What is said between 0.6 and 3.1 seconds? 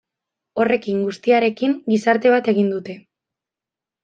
Horrekin guztiarekin gizarte bat egin dute.